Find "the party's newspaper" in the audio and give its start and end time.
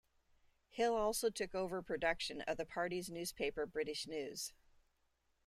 2.57-3.67